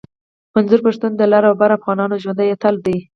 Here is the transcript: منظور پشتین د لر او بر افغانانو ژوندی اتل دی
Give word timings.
منظور 0.53 0.79
پشتین 0.85 1.11
د 1.15 1.21
لر 1.31 1.43
او 1.49 1.55
بر 1.61 1.69
افغانانو 1.77 2.21
ژوندی 2.23 2.47
اتل 2.53 2.75
دی 2.85 2.97